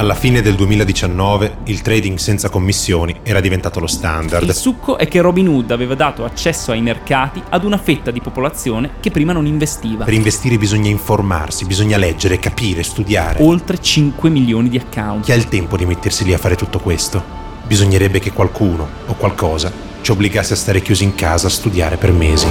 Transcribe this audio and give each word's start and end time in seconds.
Alla 0.00 0.14
fine 0.14 0.40
del 0.40 0.54
2019 0.54 1.58
il 1.64 1.82
trading 1.82 2.16
senza 2.16 2.48
commissioni 2.48 3.20
era 3.22 3.38
diventato 3.38 3.80
lo 3.80 3.86
standard. 3.86 4.48
Il 4.48 4.54
succo 4.54 4.96
è 4.96 5.06
che 5.06 5.20
Robinhood 5.20 5.70
aveva 5.72 5.94
dato 5.94 6.24
accesso 6.24 6.72
ai 6.72 6.80
mercati 6.80 7.42
ad 7.50 7.64
una 7.64 7.76
fetta 7.76 8.10
di 8.10 8.22
popolazione 8.22 8.92
che 9.00 9.10
prima 9.10 9.34
non 9.34 9.44
investiva. 9.44 10.06
Per 10.06 10.14
investire 10.14 10.56
bisogna 10.56 10.88
informarsi, 10.88 11.66
bisogna 11.66 11.98
leggere, 11.98 12.38
capire, 12.38 12.82
studiare. 12.82 13.42
Oltre 13.42 13.78
5 13.78 14.30
milioni 14.30 14.70
di 14.70 14.78
account. 14.78 15.24
Chi 15.24 15.32
ha 15.32 15.34
il 15.34 15.48
tempo 15.48 15.76
di 15.76 15.84
mettersi 15.84 16.24
lì 16.24 16.32
a 16.32 16.38
fare 16.38 16.56
tutto 16.56 16.78
questo? 16.78 17.22
Bisognerebbe 17.66 18.20
che 18.20 18.32
qualcuno 18.32 18.88
o 19.04 19.14
qualcosa 19.16 19.70
ci 20.00 20.12
obbligasse 20.12 20.54
a 20.54 20.56
stare 20.56 20.80
chiusi 20.80 21.04
in 21.04 21.14
casa 21.14 21.48
a 21.48 21.50
studiare 21.50 21.98
per 21.98 22.12
mesi. 22.12 22.46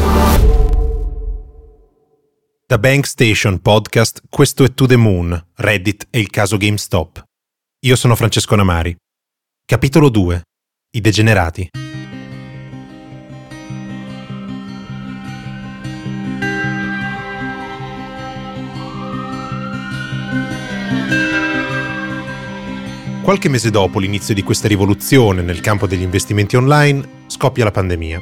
Da 2.67 2.77
Bank 2.77 3.07
Station 3.07 3.59
Podcast, 3.59 4.21
questo 4.29 4.63
è 4.63 4.71
To 4.71 4.85
The 4.85 4.97
Moon, 4.97 5.47
Reddit 5.55 6.05
e 6.11 6.19
il 6.19 6.29
caso 6.29 6.55
GameStop. 6.55 7.23
Io 7.83 7.95
sono 7.95 8.13
Francesco 8.17 8.57
Namari. 8.57 8.93
Capitolo 9.65 10.09
2. 10.09 10.41
I 10.97 10.99
degenerati. 10.99 11.69
Qualche 23.21 23.47
mese 23.47 23.69
dopo 23.69 23.99
l'inizio 23.99 24.33
di 24.33 24.43
questa 24.43 24.67
rivoluzione 24.67 25.41
nel 25.41 25.61
campo 25.61 25.87
degli 25.87 26.01
investimenti 26.01 26.57
online, 26.57 27.27
scoppia 27.27 27.63
la 27.63 27.71
pandemia. 27.71 28.19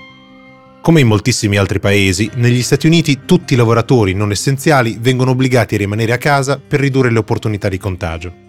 Come 0.81 0.99
in 0.99 1.07
moltissimi 1.07 1.57
altri 1.57 1.79
paesi, 1.79 2.29
negli 2.35 2.61
Stati 2.61 2.85
Uniti 2.85 3.25
tutti 3.25 3.55
i 3.55 3.57
lavoratori 3.57 4.13
non 4.13 4.29
essenziali 4.29 4.97
vengono 4.99 5.31
obbligati 5.31 5.73
a 5.73 5.79
rimanere 5.79 6.13
a 6.13 6.19
casa 6.19 6.59
per 6.59 6.79
ridurre 6.79 7.09
le 7.09 7.17
opportunità 7.17 7.69
di 7.69 7.79
contagio. 7.79 8.45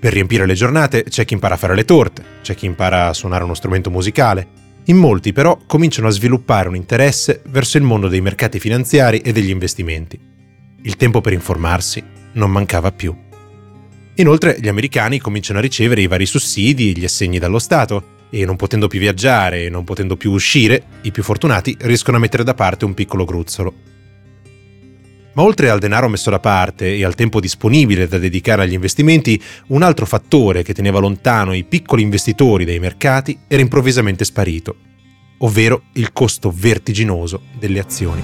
Per 0.00 0.14
riempire 0.14 0.46
le 0.46 0.54
giornate 0.54 1.04
c'è 1.04 1.26
chi 1.26 1.34
impara 1.34 1.56
a 1.56 1.58
fare 1.58 1.74
le 1.74 1.84
torte, 1.84 2.24
c'è 2.40 2.54
chi 2.54 2.64
impara 2.64 3.08
a 3.08 3.12
suonare 3.12 3.44
uno 3.44 3.52
strumento 3.52 3.90
musicale. 3.90 4.48
In 4.84 4.96
molti 4.96 5.34
però 5.34 5.58
cominciano 5.66 6.08
a 6.08 6.10
sviluppare 6.10 6.68
un 6.68 6.74
interesse 6.74 7.42
verso 7.48 7.76
il 7.76 7.82
mondo 7.82 8.08
dei 8.08 8.22
mercati 8.22 8.58
finanziari 8.58 9.18
e 9.18 9.32
degli 9.32 9.50
investimenti. 9.50 10.18
Il 10.84 10.96
tempo 10.96 11.20
per 11.20 11.34
informarsi 11.34 12.02
non 12.32 12.50
mancava 12.50 12.92
più. 12.92 13.14
Inoltre 14.14 14.56
gli 14.58 14.68
americani 14.68 15.20
cominciano 15.20 15.58
a 15.58 15.62
ricevere 15.62 16.00
i 16.00 16.06
vari 16.06 16.24
sussidi 16.24 16.90
e 16.90 16.98
gli 16.98 17.04
assegni 17.04 17.38
dallo 17.38 17.58
Stato 17.58 18.18
e 18.30 18.46
non 18.46 18.56
potendo 18.56 18.88
più 18.88 19.00
viaggiare 19.00 19.64
e 19.66 19.68
non 19.68 19.84
potendo 19.84 20.16
più 20.16 20.30
uscire, 20.30 20.82
i 21.02 21.10
più 21.10 21.22
fortunati 21.22 21.76
riescono 21.80 22.16
a 22.16 22.20
mettere 22.20 22.42
da 22.42 22.54
parte 22.54 22.86
un 22.86 22.94
piccolo 22.94 23.26
gruzzolo. 23.26 23.89
Ma 25.32 25.42
oltre 25.42 25.70
al 25.70 25.78
denaro 25.78 26.08
messo 26.08 26.30
da 26.30 26.40
parte 26.40 26.96
e 26.96 27.04
al 27.04 27.14
tempo 27.14 27.40
disponibile 27.40 28.08
da 28.08 28.18
dedicare 28.18 28.62
agli 28.62 28.72
investimenti, 28.72 29.40
un 29.68 29.82
altro 29.82 30.06
fattore 30.06 30.62
che 30.62 30.74
teneva 30.74 30.98
lontano 30.98 31.52
i 31.52 31.64
piccoli 31.64 32.02
investitori 32.02 32.64
dai 32.64 32.80
mercati 32.80 33.38
era 33.46 33.62
improvvisamente 33.62 34.24
sparito, 34.24 34.76
ovvero 35.38 35.82
il 35.94 36.12
costo 36.12 36.52
vertiginoso 36.54 37.42
delle 37.58 37.78
azioni. 37.78 38.22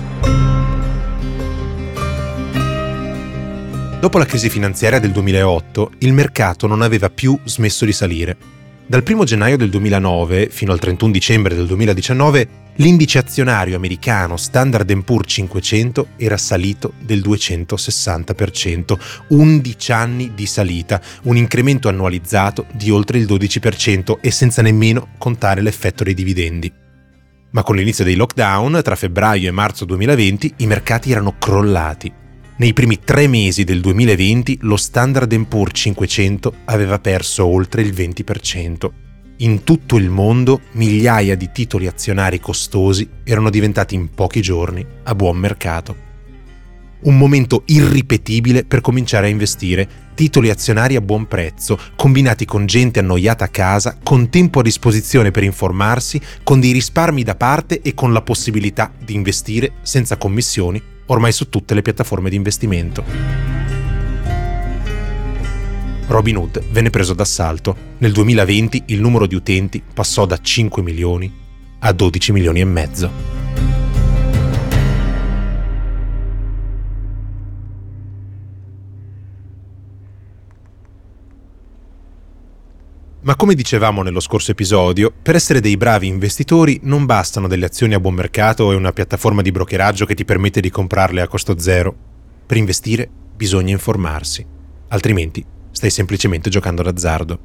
Dopo 4.00 4.18
la 4.18 4.26
crisi 4.26 4.50
finanziaria 4.50 4.98
del 4.98 5.12
2008, 5.12 5.92
il 5.98 6.12
mercato 6.12 6.66
non 6.66 6.82
aveva 6.82 7.08
più 7.08 7.38
smesso 7.44 7.84
di 7.84 7.92
salire 7.92 8.55
dal 8.88 9.02
1 9.04 9.24
gennaio 9.24 9.56
del 9.56 9.68
2009 9.68 10.48
fino 10.48 10.70
al 10.70 10.78
31 10.78 11.10
dicembre 11.10 11.56
del 11.56 11.66
2019 11.66 12.48
l'indice 12.76 13.18
azionario 13.18 13.74
americano 13.74 14.36
Standard 14.36 15.02
Poor's 15.02 15.32
500 15.32 16.08
era 16.16 16.36
salito 16.36 16.92
del 17.00 17.20
260%, 17.20 18.98
11 19.28 19.92
anni 19.92 20.34
di 20.34 20.46
salita, 20.46 21.00
un 21.22 21.36
incremento 21.36 21.88
annualizzato 21.88 22.66
di 22.74 22.90
oltre 22.90 23.18
il 23.18 23.24
12% 23.26 24.18
e 24.20 24.30
senza 24.30 24.62
nemmeno 24.62 25.08
contare 25.18 25.62
l'effetto 25.62 26.04
dei 26.04 26.14
dividendi. 26.14 26.72
Ma 27.50 27.62
con 27.62 27.76
l'inizio 27.76 28.04
dei 28.04 28.14
lockdown, 28.14 28.80
tra 28.84 28.94
febbraio 28.94 29.48
e 29.48 29.52
marzo 29.52 29.84
2020, 29.84 30.54
i 30.58 30.66
mercati 30.66 31.10
erano 31.10 31.36
crollati 31.38 32.24
nei 32.58 32.72
primi 32.72 33.00
tre 33.00 33.26
mesi 33.26 33.64
del 33.64 33.82
2020 33.82 34.60
lo 34.62 34.76
Standard 34.76 35.44
Poor's 35.44 35.78
500 35.78 36.54
aveva 36.64 36.98
perso 36.98 37.44
oltre 37.44 37.82
il 37.82 37.92
20%. 37.92 38.90
In 39.38 39.62
tutto 39.62 39.98
il 39.98 40.08
mondo 40.08 40.62
migliaia 40.72 41.34
di 41.34 41.50
titoli 41.52 41.86
azionari 41.86 42.40
costosi 42.40 43.06
erano 43.24 43.50
diventati 43.50 43.94
in 43.94 44.08
pochi 44.08 44.40
giorni 44.40 44.84
a 45.02 45.14
buon 45.14 45.36
mercato. 45.36 46.04
Un 47.02 47.18
momento 47.18 47.62
irripetibile 47.66 48.64
per 48.64 48.80
cominciare 48.80 49.26
a 49.26 49.30
investire, 49.30 49.86
titoli 50.14 50.48
azionari 50.48 50.96
a 50.96 51.02
buon 51.02 51.28
prezzo, 51.28 51.78
combinati 51.94 52.46
con 52.46 52.64
gente 52.64 53.00
annoiata 53.00 53.44
a 53.44 53.48
casa, 53.48 53.98
con 54.02 54.30
tempo 54.30 54.60
a 54.60 54.62
disposizione 54.62 55.30
per 55.30 55.42
informarsi, 55.42 56.18
con 56.42 56.58
dei 56.58 56.72
risparmi 56.72 57.22
da 57.22 57.34
parte 57.34 57.82
e 57.82 57.92
con 57.92 58.14
la 58.14 58.22
possibilità 58.22 58.90
di 58.98 59.12
investire 59.12 59.74
senza 59.82 60.16
commissioni 60.16 60.94
ormai 61.06 61.32
su 61.32 61.48
tutte 61.48 61.74
le 61.74 61.82
piattaforme 61.82 62.30
di 62.30 62.36
investimento. 62.36 63.04
Robinhood 66.06 66.62
venne 66.70 66.90
preso 66.90 67.14
d'assalto. 67.14 67.76
Nel 67.98 68.12
2020 68.12 68.84
il 68.86 69.00
numero 69.00 69.26
di 69.26 69.34
utenti 69.34 69.82
passò 69.92 70.24
da 70.24 70.38
5 70.40 70.82
milioni 70.82 71.32
a 71.80 71.92
12 71.92 72.32
milioni 72.32 72.60
e 72.60 72.64
mezzo. 72.64 73.35
Ma 83.26 83.34
come 83.34 83.56
dicevamo 83.56 84.02
nello 84.02 84.20
scorso 84.20 84.52
episodio, 84.52 85.12
per 85.20 85.34
essere 85.34 85.60
dei 85.60 85.76
bravi 85.76 86.06
investitori 86.06 86.78
non 86.84 87.06
bastano 87.06 87.48
delle 87.48 87.66
azioni 87.66 87.94
a 87.94 87.98
buon 87.98 88.14
mercato 88.14 88.70
e 88.70 88.76
una 88.76 88.92
piattaforma 88.92 89.42
di 89.42 89.50
brokeraggio 89.50 90.06
che 90.06 90.14
ti 90.14 90.24
permette 90.24 90.60
di 90.60 90.70
comprarle 90.70 91.20
a 91.20 91.26
costo 91.26 91.58
zero. 91.58 91.92
Per 92.46 92.56
investire 92.56 93.10
bisogna 93.34 93.72
informarsi, 93.72 94.46
altrimenti 94.90 95.44
stai 95.72 95.90
semplicemente 95.90 96.50
giocando 96.50 96.82
d'azzardo. 96.82 97.38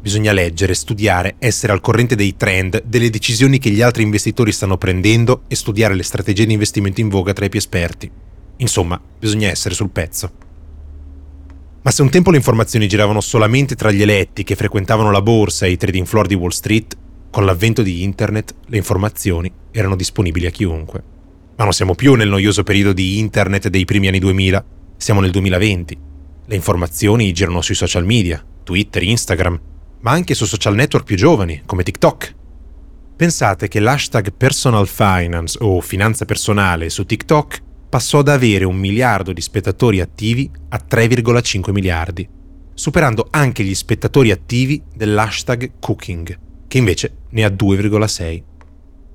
Bisogna 0.00 0.32
leggere, 0.32 0.72
studiare, 0.72 1.34
essere 1.38 1.74
al 1.74 1.82
corrente 1.82 2.16
dei 2.16 2.34
trend, 2.34 2.82
delle 2.86 3.10
decisioni 3.10 3.58
che 3.58 3.68
gli 3.68 3.82
altri 3.82 4.04
investitori 4.04 4.52
stanno 4.52 4.78
prendendo 4.78 5.42
e 5.48 5.54
studiare 5.54 5.94
le 5.94 6.02
strategie 6.02 6.46
di 6.46 6.54
investimento 6.54 7.02
in 7.02 7.10
voga 7.10 7.34
tra 7.34 7.44
i 7.44 7.50
più 7.50 7.58
esperti. 7.58 8.10
Insomma, 8.56 8.98
bisogna 9.18 9.50
essere 9.50 9.74
sul 9.74 9.90
pezzo. 9.90 10.45
Ma 11.86 11.92
se 11.92 12.02
un 12.02 12.10
tempo 12.10 12.32
le 12.32 12.38
informazioni 12.38 12.88
giravano 12.88 13.20
solamente 13.20 13.76
tra 13.76 13.92
gli 13.92 14.02
eletti 14.02 14.42
che 14.42 14.56
frequentavano 14.56 15.12
la 15.12 15.22
borsa 15.22 15.66
e 15.66 15.70
i 15.70 15.76
trading 15.76 16.04
floor 16.04 16.26
di 16.26 16.34
Wall 16.34 16.48
Street, 16.48 16.96
con 17.30 17.44
l'avvento 17.44 17.82
di 17.82 18.02
Internet 18.02 18.56
le 18.66 18.78
informazioni 18.78 19.52
erano 19.70 19.94
disponibili 19.94 20.46
a 20.46 20.50
chiunque. 20.50 21.00
Ma 21.54 21.62
non 21.62 21.72
siamo 21.72 21.94
più 21.94 22.14
nel 22.14 22.28
noioso 22.28 22.64
periodo 22.64 22.92
di 22.92 23.20
Internet 23.20 23.68
dei 23.68 23.84
primi 23.84 24.08
anni 24.08 24.18
2000, 24.18 24.64
siamo 24.96 25.20
nel 25.20 25.30
2020. 25.30 25.98
Le 26.46 26.54
informazioni 26.56 27.32
girano 27.32 27.60
sui 27.60 27.76
social 27.76 28.04
media, 28.04 28.44
Twitter, 28.64 29.04
Instagram, 29.04 29.60
ma 30.00 30.10
anche 30.10 30.34
su 30.34 30.44
social 30.44 30.74
network 30.74 31.04
più 31.04 31.14
giovani, 31.14 31.62
come 31.66 31.84
TikTok. 31.84 32.34
Pensate 33.14 33.68
che 33.68 33.78
l'hashtag 33.78 34.32
personal 34.36 34.88
finance 34.88 35.56
o 35.60 35.80
finanza 35.80 36.24
personale 36.24 36.90
su 36.90 37.06
TikTok 37.06 37.62
passò 37.88 38.18
ad 38.18 38.28
avere 38.28 38.64
un 38.64 38.76
miliardo 38.76 39.32
di 39.32 39.40
spettatori 39.40 40.00
attivi 40.00 40.50
a 40.70 40.80
3,5 40.88 41.70
miliardi, 41.72 42.28
superando 42.74 43.28
anche 43.30 43.64
gli 43.64 43.74
spettatori 43.74 44.30
attivi 44.30 44.82
dell'hashtag 44.94 45.72
cooking, 45.80 46.38
che 46.68 46.78
invece 46.78 47.18
ne 47.30 47.44
ha 47.44 47.48
2,6. 47.48 48.42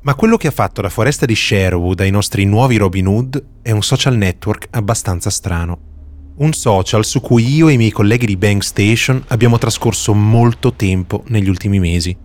Ma 0.03 0.15
quello 0.15 0.37
che 0.37 0.47
ha 0.47 0.51
fatto 0.51 0.81
la 0.81 0.89
foresta 0.89 1.27
di 1.27 1.35
Sherwood 1.35 1.99
ai 1.99 2.09
nostri 2.09 2.45
nuovi 2.45 2.77
Robin 2.77 3.05
Hood 3.05 3.45
è 3.61 3.69
un 3.69 3.83
social 3.83 4.15
network 4.15 4.67
abbastanza 4.71 5.29
strano. 5.29 5.89
Un 6.37 6.53
social 6.53 7.05
su 7.05 7.21
cui 7.21 7.53
io 7.53 7.67
e 7.67 7.73
i 7.73 7.77
miei 7.77 7.91
colleghi 7.91 8.25
di 8.25 8.35
Bank 8.35 8.63
Station 8.63 9.23
abbiamo 9.27 9.59
trascorso 9.59 10.15
molto 10.15 10.73
tempo 10.73 11.23
negli 11.27 11.49
ultimi 11.49 11.77
mesi. 11.77 12.17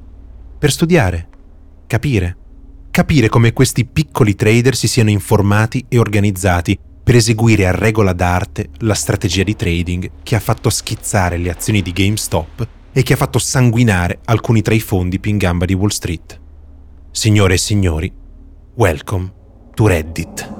Per 0.58 0.72
studiare, 0.72 1.28
capire, 1.86 2.36
capire 2.96 3.28
come 3.28 3.52
questi 3.52 3.84
piccoli 3.84 4.34
trader 4.34 4.74
si 4.74 4.88
siano 4.88 5.10
informati 5.10 5.84
e 5.86 5.98
organizzati 5.98 6.78
per 7.04 7.14
eseguire 7.14 7.66
a 7.66 7.70
regola 7.70 8.14
d'arte 8.14 8.70
la 8.78 8.94
strategia 8.94 9.42
di 9.42 9.54
trading 9.54 10.10
che 10.22 10.34
ha 10.34 10.40
fatto 10.40 10.70
schizzare 10.70 11.36
le 11.36 11.50
azioni 11.50 11.82
di 11.82 11.92
GameStop 11.92 12.66
e 12.92 13.02
che 13.02 13.12
ha 13.12 13.16
fatto 13.16 13.38
sanguinare 13.38 14.20
alcuni 14.24 14.62
tra 14.62 14.72
i 14.72 14.80
fondi 14.80 15.20
più 15.20 15.30
in 15.30 15.36
gamba 15.36 15.66
di 15.66 15.74
Wall 15.74 15.90
Street. 15.90 16.40
Signore 17.10 17.52
e 17.52 17.58
signori, 17.58 18.10
welcome 18.76 19.30
to 19.74 19.86
Reddit. 19.88 20.54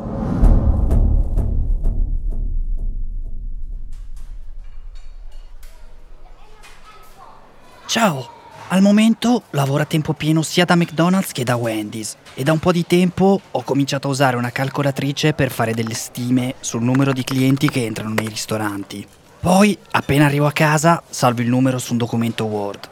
Ciao, 7.87 8.36
al 8.69 8.83
momento 8.83 9.45
lavoro 9.51 9.83
a 9.83 9.87
tempo 9.87 10.13
pieno 10.13 10.43
sia 10.43 10.65
da 10.65 10.75
McDonald's 10.75 11.31
che 11.31 11.45
da 11.45 11.57
Wendy's 11.57 12.17
e 12.35 12.43
da 12.43 12.53
un 12.53 12.59
po' 12.59 12.73
di 12.73 12.85
tempo 12.85 13.41
ho 13.49 13.63
cominciato 13.63 14.09
a 14.09 14.11
usare 14.11 14.37
una 14.37 14.51
calcolatrice 14.51 15.35
per 15.35 15.53
fare 15.53 15.73
delle 15.73 15.95
stime 15.95 16.55
sul 16.61 16.83
numero 16.83 17.13
di 17.13 17.23
clienti 17.23 17.69
che 17.69 17.85
entrano 17.85 18.15
nei 18.15 18.27
ristoranti. 18.27 19.07
Poi, 19.39 19.79
appena 19.93 20.25
arrivo 20.25 20.47
a 20.47 20.53
casa, 20.53 21.03
salvo 21.09 21.43
il 21.43 21.49
numero 21.49 21.79
su 21.79 21.93
un 21.93 21.99
documento 21.99 22.45
Word. 22.45 22.89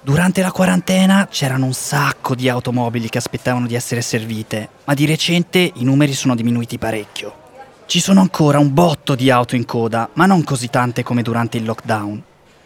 Durante 0.00 0.40
la 0.40 0.52
quarantena 0.52 1.28
c'erano 1.30 1.66
un 1.66 1.74
sacco 1.74 2.34
di 2.34 2.48
automobili 2.48 3.08
che 3.08 3.18
aspettavano 3.18 3.66
di 3.66 3.74
essere 3.74 4.00
servite, 4.00 4.68
ma 4.84 4.94
di 4.94 5.04
recente 5.04 5.70
i 5.74 5.84
numeri 5.84 6.14
sono 6.14 6.34
diminuiti 6.34 6.78
parecchio. 6.78 7.42
Ci 7.86 8.00
sono 8.00 8.20
ancora 8.20 8.58
un 8.58 8.72
botto 8.72 9.14
di 9.14 9.30
auto 9.30 9.56
in 9.56 9.66
coda, 9.66 10.08
ma 10.14 10.24
non 10.24 10.42
così 10.44 10.70
tante 10.70 11.02
come 11.02 11.22
durante 11.22 11.58
il 11.58 11.64
lockdown. 11.64 12.22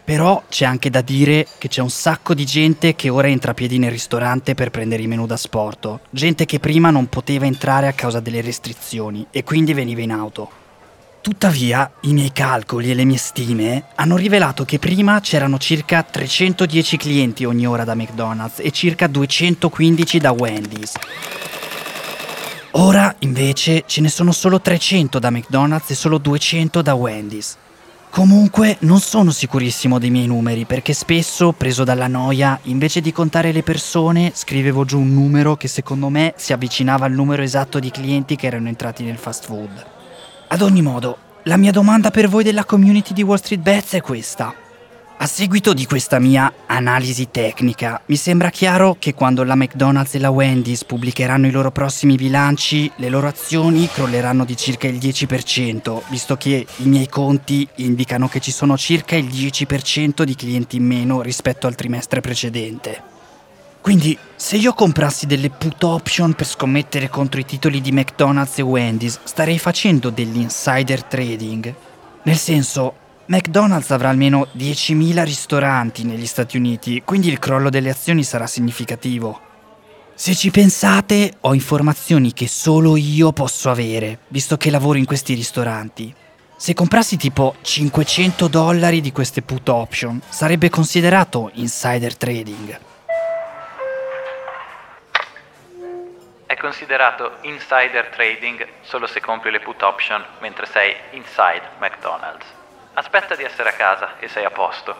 Però 0.09 0.41
c'è 0.49 0.65
anche 0.65 0.89
da 0.89 1.01
dire 1.01 1.45
che 1.59 1.67
c'è 1.67 1.83
un 1.83 1.91
sacco 1.91 2.33
di 2.33 2.43
gente 2.43 2.95
che 2.95 3.09
ora 3.09 3.27
entra 3.27 3.51
a 3.51 3.53
piedi 3.53 3.77
nel 3.77 3.91
ristorante 3.91 4.55
per 4.55 4.71
prendere 4.71 5.03
i 5.03 5.07
menù 5.07 5.27
da 5.27 5.37
sporto. 5.37 5.99
Gente 6.09 6.45
che 6.45 6.57
prima 6.57 6.89
non 6.89 7.09
poteva 7.09 7.45
entrare 7.45 7.85
a 7.85 7.93
causa 7.93 8.19
delle 8.19 8.41
restrizioni 8.41 9.27
e 9.29 9.43
quindi 9.43 9.71
veniva 9.71 10.01
in 10.01 10.11
auto. 10.11 10.49
Tuttavia, 11.21 11.91
i 12.01 12.13
miei 12.13 12.31
calcoli 12.31 12.89
e 12.89 12.95
le 12.95 13.03
mie 13.03 13.19
stime 13.19 13.83
hanno 13.93 14.17
rivelato 14.17 14.65
che 14.65 14.79
prima 14.79 15.19
c'erano 15.19 15.59
circa 15.59 16.01
310 16.01 16.97
clienti 16.97 17.45
ogni 17.45 17.67
ora 17.67 17.83
da 17.83 17.93
McDonald's 17.93 18.61
e 18.61 18.71
circa 18.71 19.05
215 19.05 20.17
da 20.17 20.31
Wendy's. 20.31 20.93
Ora, 22.71 23.15
invece, 23.19 23.83
ce 23.85 24.01
ne 24.01 24.09
sono 24.09 24.31
solo 24.31 24.59
300 24.59 25.19
da 25.19 25.29
McDonald's 25.29 25.91
e 25.91 25.93
solo 25.93 26.17
200 26.17 26.81
da 26.81 26.95
Wendy's. 26.95 27.57
Comunque 28.11 28.77
non 28.81 28.99
sono 28.99 29.29
sicurissimo 29.29 29.99
dei 29.99 30.09
miei 30.09 30.25
numeri 30.25 30.65
perché 30.65 30.93
spesso, 30.93 31.51
preso 31.51 31.83
dalla 31.83 32.07
noia, 32.07 32.59
invece 32.63 33.01
di 33.01 33.11
contare 33.11 33.51
le 33.51 33.61
persone, 33.61 34.31
scrivevo 34.33 34.83
giù 34.83 34.99
un 34.99 35.13
numero 35.13 35.55
che 35.55 35.67
secondo 35.67 36.09
me 36.09 36.33
si 36.35 36.51
avvicinava 36.51 37.05
al 37.05 37.13
numero 37.13 37.43
esatto 37.43 37.79
di 37.79 37.91
clienti 37.91 38.35
che 38.35 38.47
erano 38.47 38.67
entrati 38.67 39.03
nel 39.03 39.17
fast 39.17 39.45
food. 39.45 39.85
Ad 40.47 40.61
ogni 40.61 40.81
modo, 40.81 41.17
la 41.43 41.57
mia 41.57 41.71
domanda 41.71 42.09
per 42.09 42.27
voi 42.27 42.43
della 42.43 42.65
community 42.65 43.13
di 43.13 43.21
Wall 43.21 43.37
Street 43.37 43.61
Bets 43.61 43.93
è 43.93 44.01
questa. 44.01 44.53
A 45.21 45.27
seguito 45.27 45.73
di 45.73 45.85
questa 45.85 46.17
mia 46.17 46.49
analisi 46.65 47.27
tecnica, 47.29 48.01
mi 48.05 48.15
sembra 48.15 48.49
chiaro 48.49 48.95
che 48.97 49.13
quando 49.13 49.43
la 49.43 49.55
McDonald's 49.55 50.15
e 50.15 50.19
la 50.19 50.29
Wendy's 50.29 50.85
pubblicheranno 50.85 51.45
i 51.45 51.51
loro 51.51 51.71
prossimi 51.71 52.15
bilanci, 52.15 52.89
le 52.95 53.09
loro 53.09 53.27
azioni 53.27 53.89
crolleranno 53.89 54.45
di 54.45 54.55
circa 54.55 54.87
il 54.87 54.95
10%, 54.95 56.03
visto 56.07 56.37
che 56.37 56.65
i 56.77 56.87
miei 56.87 57.09
conti 57.09 57.67
indicano 57.75 58.29
che 58.29 58.39
ci 58.39 58.51
sono 58.51 58.77
circa 58.77 59.17
il 59.17 59.25
10% 59.25 60.23
di 60.23 60.35
clienti 60.35 60.77
in 60.77 60.85
meno 60.85 61.21
rispetto 61.21 61.67
al 61.67 61.75
trimestre 61.75 62.21
precedente. 62.21 63.03
Quindi, 63.81 64.17
se 64.37 64.55
io 64.55 64.71
comprassi 64.71 65.25
delle 65.25 65.49
put 65.49 65.83
option 65.83 66.31
per 66.31 66.47
scommettere 66.47 67.09
contro 67.09 67.41
i 67.41 67.45
titoli 67.45 67.81
di 67.81 67.91
McDonald's 67.91 68.57
e 68.59 68.61
Wendy's, 68.61 69.19
starei 69.23 69.59
facendo 69.59 70.11
dell'insider 70.11 71.03
trading. 71.03 71.75
Nel 72.23 72.37
senso, 72.37 73.07
McDonald's 73.29 73.91
avrà 73.91 74.09
almeno 74.09 74.47
10.000 74.57 75.23
ristoranti 75.23 76.03
negli 76.03 76.25
Stati 76.25 76.57
Uniti, 76.57 77.03
quindi 77.05 77.29
il 77.29 77.37
crollo 77.37 77.69
delle 77.69 77.91
azioni 77.91 78.23
sarà 78.23 78.47
significativo. 78.47 79.39
Se 80.15 80.33
ci 80.33 80.49
pensate, 80.49 81.35
ho 81.41 81.53
informazioni 81.53 82.33
che 82.33 82.47
solo 82.47 82.97
io 82.97 83.31
posso 83.31 83.69
avere, 83.69 84.21
visto 84.29 84.57
che 84.57 84.71
lavoro 84.71 84.97
in 84.97 85.05
questi 85.05 85.35
ristoranti. 85.35 86.11
Se 86.57 86.73
comprassi 86.73 87.17
tipo 87.17 87.53
500 87.61 88.47
dollari 88.47 88.99
di 88.99 89.11
queste 89.11 89.43
put 89.43 89.69
option, 89.69 90.19
sarebbe 90.27 90.71
considerato 90.71 91.51
insider 91.53 92.17
trading. 92.17 92.79
È 96.47 96.57
considerato 96.57 97.37
insider 97.41 98.07
trading 98.07 98.67
solo 98.81 99.05
se 99.05 99.21
compri 99.21 99.51
le 99.51 99.59
put 99.59 99.83
option 99.83 100.25
mentre 100.41 100.65
sei 100.65 100.95
inside 101.11 101.61
McDonald's. 101.79 102.57
Aspetta 102.93 103.35
di 103.35 103.43
essere 103.43 103.69
a 103.69 103.73
casa 103.73 104.17
e 104.19 104.27
sei 104.27 104.45
a 104.45 104.49
posto. 104.49 104.95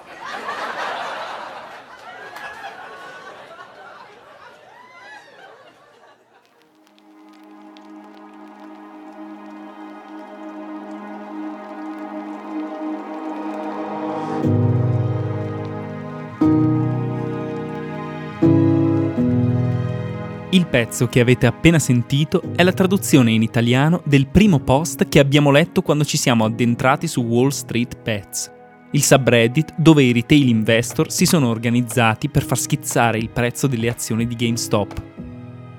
Il 20.51 20.65
pezzo 20.65 21.05
che 21.05 21.19
avete 21.19 21.45
appena 21.45 21.77
sentito 21.77 22.41
è 22.55 22.63
la 22.63 22.73
traduzione 22.73 23.29
in 23.29 23.43
italiano 23.43 24.01
del 24.03 24.25
primo 24.25 24.57
post 24.57 25.07
che 25.07 25.19
abbiamo 25.19 25.51
letto 25.51 25.83
quando 25.83 26.03
ci 26.03 26.17
siamo 26.17 26.43
addentrati 26.43 27.07
su 27.07 27.21
Wall 27.21 27.49
Street 27.49 27.95
Pets, 28.01 28.51
il 28.93 29.03
subreddit 29.03 29.75
dove 29.77 30.01
i 30.01 30.11
retail 30.11 30.47
investor 30.47 31.11
si 31.11 31.27
sono 31.27 31.49
organizzati 31.49 32.29
per 32.29 32.43
far 32.43 32.57
schizzare 32.57 33.19
il 33.19 33.29
prezzo 33.29 33.67
delle 33.67 33.89
azioni 33.89 34.25
di 34.25 34.35
GameStop. 34.35 35.03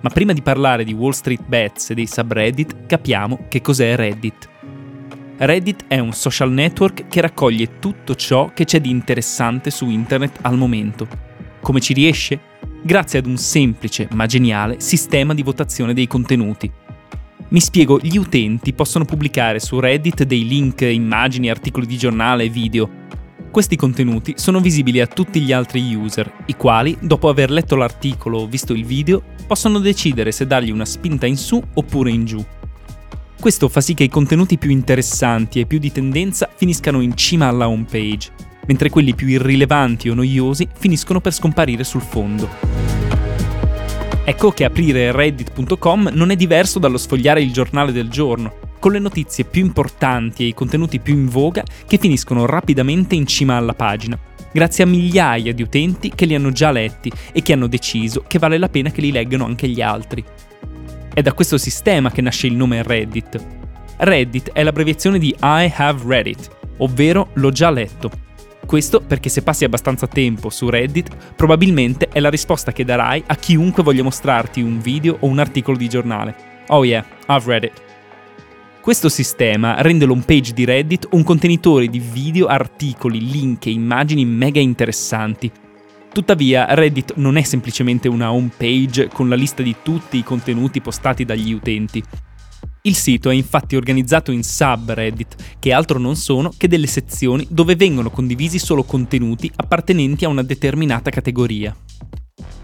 Ma 0.02 0.08
prima 0.08 0.32
di 0.32 0.40
parlare 0.40 0.84
di 0.84 0.93
Wall 0.93 1.11
Street 1.11 1.44
Bets 1.44 1.90
e 1.90 1.94
dei 1.94 2.06
subreddit, 2.06 2.87
capiamo 2.87 3.46
che 3.49 3.61
cos'è 3.61 3.96
Reddit. 3.96 4.49
Reddit 5.38 5.87
è 5.88 5.99
un 5.99 6.12
social 6.12 6.52
network 6.52 7.08
che 7.08 7.20
raccoglie 7.20 7.81
tutto 7.81 8.14
ciò 8.14 8.52
che 8.55 8.64
c'è 8.66 8.81
di 8.81 8.90
interessante 8.90 9.73
su 9.73 9.90
internet 9.90 10.38
al 10.43 10.56
momento. 10.56 11.08
Come 11.61 11.81
ci 11.81 11.93
riesce? 11.93 12.50
Grazie 12.82 13.19
ad 13.19 13.27
un 13.27 13.37
semplice 13.37 14.09
ma 14.12 14.27
geniale 14.27 14.81
sistema 14.81 15.35
di 15.35 15.43
votazione 15.43 15.94
dei 15.94 16.06
contenuti. 16.06 16.71
Mi 17.49 17.61
spiego, 17.61 17.99
gli 18.00 18.17
utenti 18.17 18.73
possono 18.73 19.05
pubblicare 19.05 19.59
su 19.59 19.81
Reddit 19.81 20.23
dei 20.23 20.47
link, 20.47 20.82
immagini, 20.82 21.50
articoli 21.50 21.85
di 21.85 21.99
giornale 21.99 22.44
e 22.44 22.49
video. 22.49 22.88
Questi 23.50 23.75
contenuti 23.75 24.35
sono 24.37 24.61
visibili 24.61 25.00
a 25.00 25.09
tutti 25.09 25.41
gli 25.41 25.53
altri 25.53 25.93
user, 25.94 26.32
i 26.47 26.55
quali, 26.55 26.97
dopo 27.00 27.29
aver 27.29 27.50
letto 27.50 27.75
l'articolo 27.75 28.38
o 28.38 28.47
visto 28.47 28.73
il 28.73 28.85
video, 28.85 29.21
possono 29.49 29.81
decidere 29.81 30.31
se 30.31 30.47
dargli 30.47 30.71
una 30.71 30.85
spinta 30.85 31.26
in 31.26 31.37
su 31.37 31.61
oppure 31.75 32.12
in 32.12 32.25
giù. 32.25 32.44
Questo 33.41 33.69
fa 33.69 33.81
sì 33.81 33.94
che 33.94 34.05
i 34.05 34.09
contenuti 34.09 34.56
più 34.56 34.71
interessanti 34.71 35.59
e 35.59 35.67
più 35.67 35.81
di 35.81 35.91
tendenza 35.91 36.49
finiscano 36.55 37.00
in 37.00 37.17
cima 37.17 37.49
alla 37.49 37.69
home 37.69 37.87
page, 37.91 38.31
mentre 38.70 38.88
quelli 38.88 39.17
più 39.17 39.26
irrilevanti 39.26 40.08
o 40.08 40.14
noiosi 40.14 40.69
finiscono 40.72 41.20
per 41.20 41.32
scomparire 41.34 41.83
sul 41.83 42.02
fondo. 42.02 42.49
Ecco 44.25 44.52
che 44.52 44.64
aprire 44.64 45.11
reddit.com 45.11 46.11
non 46.12 46.30
è 46.30 46.37
diverso 46.37 46.78
dallo 46.78 46.97
sfogliare 46.97 47.42
il 47.42 47.52
giornale 47.52 47.90
del 47.90 48.09
giorno, 48.09 48.54
con 48.78 48.92
le 48.92 49.00
notizie 49.00 49.42
più 49.42 49.64
importanti 49.64 50.45
e 50.45 50.47
i 50.47 50.54
contenuti 50.54 51.00
più 51.00 51.14
in 51.14 51.26
voga 51.26 51.64
che 51.85 51.99
finiscono 51.99 52.47
rapidamente 52.47 53.16
in 53.16 53.26
cima 53.26 53.56
alla 53.56 53.75
pagina, 53.75 54.16
grazie 54.52 54.85
a 54.85 54.87
migliaia 54.87 55.52
di 55.52 55.62
utenti 55.62 56.12
che 56.14 56.25
li 56.25 56.37
hanno 56.37 56.52
già 56.52 56.71
letti 56.71 57.11
e 57.33 57.42
che 57.42 57.54
hanno 57.54 57.66
deciso 57.66 58.23
che 58.25 58.38
vale 58.38 58.56
la 58.56 58.68
pena 58.68 58.92
che 58.92 59.00
li 59.00 59.11
leggano 59.11 59.47
anche 59.47 59.66
gli 59.66 59.80
altri. 59.80 60.25
È 61.12 61.21
da 61.21 61.33
questo 61.33 61.59
sistema 61.59 62.12
che 62.12 62.23
nasce 62.23 62.47
il 62.47 62.54
nome 62.54 62.85
Reddit. 62.85 63.45
Reddit 63.97 64.52
è 64.52 64.62
l'abbreviazione 64.62 65.18
di 65.18 65.35
I 65.40 65.73
have 65.75 66.02
read 66.06 66.28
it, 66.28 66.49
ovvero 66.76 67.30
l'ho 67.35 67.50
già 67.50 67.68
letto, 67.71 68.28
questo 68.71 69.00
perché 69.00 69.29
se 69.29 69.43
passi 69.43 69.65
abbastanza 69.65 70.07
tempo 70.07 70.49
su 70.49 70.71
Reddit, 70.71 71.35
probabilmente 71.35 72.07
è 72.07 72.21
la 72.21 72.31
risposta 72.31 72.71
che 72.71 72.85
darai 72.85 73.21
a 73.27 73.35
chiunque 73.35 73.83
voglia 73.83 74.05
mostrarti 74.05 74.62
un 74.62 74.79
video 74.79 75.17
o 75.19 75.27
un 75.27 75.41
articolo 75.41 75.77
di 75.77 75.89
giornale. 75.89 76.62
Oh 76.69 76.85
yeah, 76.85 77.05
I've 77.27 77.47
read 77.47 77.65
it. 77.65 77.73
Questo 78.81 79.09
sistema 79.09 79.83
rende 79.83 80.05
l'home 80.05 80.23
page 80.25 80.53
di 80.53 80.65
Reddit 80.65 81.09
un 81.11 81.25
contenitore 81.25 81.89
di 81.89 81.99
video, 81.99 82.47
articoli, 82.47 83.29
link 83.29 83.67
e 83.67 83.73
immagini 83.73 84.25
mega 84.25 84.61
interessanti. 84.61 85.50
Tuttavia, 86.12 86.73
Reddit 86.73 87.15
non 87.17 87.37
è 87.37 87.43
semplicemente 87.43 88.07
una 88.07 88.33
home 88.33 88.53
page 88.57 89.09
con 89.09 89.29
la 89.29 89.35
lista 89.35 89.65
di 89.65 89.75
tutti 89.83 90.17
i 90.17 90.23
contenuti 90.23 90.81
postati 90.81 91.25
dagli 91.25 91.53
utenti. 91.53 92.00
Il 92.82 92.94
sito 92.94 93.28
è 93.28 93.34
infatti 93.34 93.76
organizzato 93.76 94.32
in 94.32 94.42
subreddit, 94.42 95.56
che 95.58 95.70
altro 95.70 95.99
non 95.99 96.16
sono 96.16 96.50
che 96.56 96.66
delle 96.66 96.87
sezioni 96.87 97.46
dove 97.50 97.76
vengono 97.76 98.08
condivisi 98.08 98.58
solo 98.58 98.84
contenuti 98.84 99.50
appartenenti 99.54 100.25
a 100.25 100.28
una 100.28 100.42
determinata 100.42 101.10
categoria. 101.10 101.76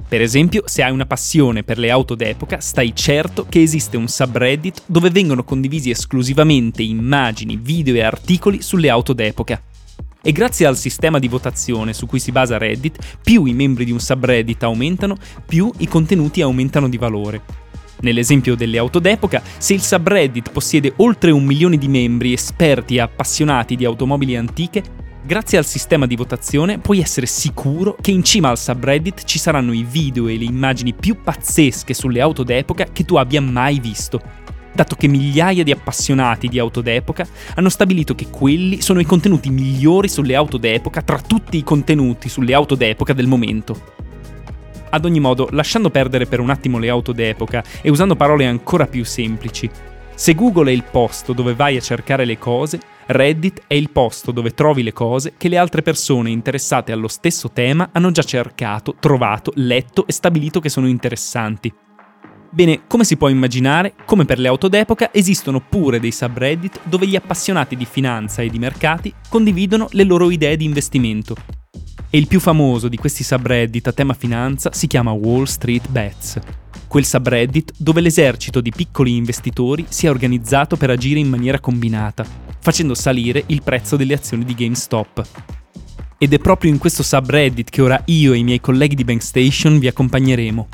Per 0.08 0.22
esempio, 0.22 0.62
se 0.64 0.82
hai 0.82 0.90
una 0.90 1.04
passione 1.04 1.64
per 1.64 1.76
le 1.76 1.90
auto 1.90 2.14
d'epoca, 2.14 2.60
stai 2.60 2.94
certo 2.94 3.44
che 3.46 3.60
esiste 3.60 3.98
un 3.98 4.08
subreddit 4.08 4.84
dove 4.86 5.10
vengono 5.10 5.44
condivisi 5.44 5.90
esclusivamente 5.90 6.82
immagini, 6.82 7.58
video 7.60 7.96
e 7.96 8.02
articoli 8.02 8.62
sulle 8.62 8.88
auto 8.88 9.12
d'epoca. 9.12 9.60
E 10.22 10.32
grazie 10.32 10.66
al 10.66 10.78
sistema 10.78 11.18
di 11.18 11.28
votazione 11.28 11.92
su 11.92 12.06
cui 12.06 12.20
si 12.20 12.32
basa 12.32 12.58
Reddit, 12.58 13.18
più 13.22 13.44
i 13.44 13.52
membri 13.52 13.84
di 13.84 13.92
un 13.92 14.00
subreddit 14.00 14.62
aumentano, 14.62 15.16
più 15.46 15.70
i 15.78 15.86
contenuti 15.86 16.40
aumentano 16.40 16.88
di 16.88 16.96
valore. 16.96 17.65
Nell'esempio 18.00 18.54
delle 18.54 18.78
auto 18.78 18.98
d'epoca, 18.98 19.42
se 19.58 19.74
il 19.74 19.80
subreddit 19.80 20.50
possiede 20.50 20.92
oltre 20.96 21.30
un 21.30 21.44
milione 21.44 21.78
di 21.78 21.88
membri 21.88 22.32
esperti 22.32 22.96
e 22.96 23.00
appassionati 23.00 23.74
di 23.74 23.84
automobili 23.84 24.36
antiche, 24.36 24.82
grazie 25.24 25.58
al 25.58 25.64
sistema 25.64 26.06
di 26.06 26.14
votazione 26.14 26.78
puoi 26.78 27.00
essere 27.00 27.26
sicuro 27.26 27.96
che 28.00 28.10
in 28.10 28.22
cima 28.22 28.50
al 28.50 28.58
subreddit 28.58 29.24
ci 29.24 29.38
saranno 29.38 29.72
i 29.72 29.82
video 29.82 30.28
e 30.28 30.36
le 30.36 30.44
immagini 30.44 30.92
più 30.92 31.20
pazzesche 31.22 31.94
sulle 31.94 32.20
auto 32.20 32.44
d'epoca 32.44 32.86
che 32.92 33.04
tu 33.04 33.16
abbia 33.16 33.40
mai 33.40 33.80
visto. 33.80 34.20
dato 34.76 34.94
che 34.94 35.08
migliaia 35.08 35.64
di 35.64 35.72
appassionati 35.72 36.48
di 36.48 36.58
auto 36.58 36.82
d'epoca 36.82 37.26
hanno 37.54 37.70
stabilito 37.70 38.14
che 38.14 38.28
quelli 38.28 38.82
sono 38.82 39.00
i 39.00 39.06
contenuti 39.06 39.48
migliori 39.48 40.06
sulle 40.06 40.34
auto 40.34 40.58
d'epoca 40.58 41.00
tra 41.00 41.18
tutti 41.18 41.56
i 41.56 41.64
contenuti 41.64 42.28
sulle 42.28 42.52
auto 42.52 42.74
d'epoca 42.74 43.14
del 43.14 43.26
momento. 43.26 44.05
Ad 44.90 45.04
ogni 45.04 45.20
modo, 45.20 45.48
lasciando 45.50 45.90
perdere 45.90 46.26
per 46.26 46.40
un 46.40 46.50
attimo 46.50 46.78
le 46.78 46.88
auto 46.88 47.12
d'epoca 47.12 47.62
e 47.82 47.90
usando 47.90 48.16
parole 48.16 48.46
ancora 48.46 48.86
più 48.86 49.04
semplici, 49.04 49.68
se 50.14 50.34
Google 50.34 50.70
è 50.70 50.74
il 50.74 50.84
posto 50.84 51.34
dove 51.34 51.54
vai 51.54 51.76
a 51.76 51.80
cercare 51.80 52.24
le 52.24 52.38
cose, 52.38 52.80
Reddit 53.06 53.62
è 53.66 53.74
il 53.74 53.90
posto 53.90 54.32
dove 54.32 54.52
trovi 54.52 54.82
le 54.82 54.92
cose 54.92 55.34
che 55.36 55.48
le 55.48 55.58
altre 55.58 55.82
persone 55.82 56.30
interessate 56.30 56.90
allo 56.90 57.06
stesso 57.06 57.50
tema 57.50 57.90
hanno 57.92 58.10
già 58.10 58.22
cercato, 58.22 58.96
trovato, 58.98 59.52
letto 59.56 60.06
e 60.06 60.12
stabilito 60.12 60.58
che 60.58 60.70
sono 60.70 60.88
interessanti. 60.88 61.72
Bene, 62.50 62.82
come 62.86 63.04
si 63.04 63.18
può 63.18 63.28
immaginare, 63.28 63.92
come 64.06 64.24
per 64.24 64.38
le 64.38 64.48
auto 64.48 64.68
d'epoca, 64.68 65.10
esistono 65.12 65.60
pure 65.60 66.00
dei 66.00 66.12
subreddit 66.12 66.80
dove 66.84 67.06
gli 67.06 67.14
appassionati 67.14 67.76
di 67.76 67.84
finanza 67.84 68.40
e 68.40 68.48
di 68.48 68.58
mercati 68.58 69.12
condividono 69.28 69.88
le 69.90 70.04
loro 70.04 70.30
idee 70.30 70.56
di 70.56 70.64
investimento. 70.64 71.36
E 72.08 72.18
il 72.18 72.28
più 72.28 72.38
famoso 72.38 72.88
di 72.88 72.96
questi 72.96 73.24
subreddit 73.24 73.88
a 73.88 73.92
tema 73.92 74.14
finanza 74.14 74.72
si 74.72 74.86
chiama 74.86 75.10
Wall 75.10 75.44
Street 75.44 75.88
Bets, 75.88 76.38
quel 76.86 77.04
subreddit 77.04 77.72
dove 77.76 78.00
l'esercito 78.00 78.60
di 78.60 78.70
piccoli 78.70 79.16
investitori 79.16 79.86
si 79.88 80.06
è 80.06 80.10
organizzato 80.10 80.76
per 80.76 80.90
agire 80.90 81.18
in 81.18 81.28
maniera 81.28 81.58
combinata, 81.58 82.24
facendo 82.60 82.94
salire 82.94 83.42
il 83.46 83.62
prezzo 83.62 83.96
delle 83.96 84.14
azioni 84.14 84.44
di 84.44 84.54
GameStop. 84.54 85.28
Ed 86.18 86.32
è 86.32 86.38
proprio 86.38 86.70
in 86.70 86.78
questo 86.78 87.02
subreddit 87.02 87.70
che 87.70 87.82
ora 87.82 88.00
io 88.06 88.32
e 88.32 88.38
i 88.38 88.44
miei 88.44 88.60
colleghi 88.60 88.94
di 88.94 89.04
Bankstation 89.04 89.78
vi 89.78 89.88
accompagneremo, 89.88 90.68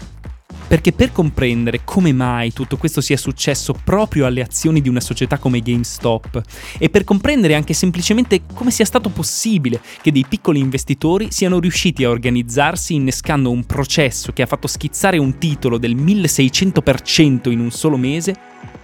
perché 0.66 0.92
per 0.92 1.12
comprendere 1.12 1.82
come 1.84 2.12
mai 2.12 2.52
tutto 2.52 2.76
questo 2.76 3.00
sia 3.00 3.16
successo 3.16 3.74
proprio 3.84 4.26
alle 4.26 4.42
azioni 4.42 4.80
di 4.80 4.88
una 4.88 5.00
società 5.00 5.38
come 5.38 5.60
GameStop 5.60 6.40
e 6.78 6.88
per 6.88 7.04
comprendere 7.04 7.54
anche 7.54 7.74
semplicemente 7.74 8.42
come 8.54 8.70
sia 8.70 8.84
stato 8.84 9.08
possibile 9.08 9.80
che 10.00 10.12
dei 10.12 10.24
piccoli 10.28 10.60
investitori 10.60 11.30
siano 11.30 11.58
riusciti 11.58 12.04
a 12.04 12.10
organizzarsi 12.10 12.94
innescando 12.94 13.50
un 13.50 13.64
processo 13.64 14.32
che 14.32 14.42
ha 14.42 14.46
fatto 14.46 14.66
schizzare 14.66 15.18
un 15.18 15.38
titolo 15.38 15.78
del 15.78 15.96
1600% 15.96 17.50
in 17.50 17.60
un 17.60 17.70
solo 17.70 17.96
mese, 17.96 18.34